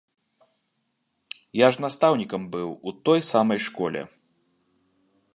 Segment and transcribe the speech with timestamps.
[1.59, 4.01] Я ж настаўнікам быў у той самай школе.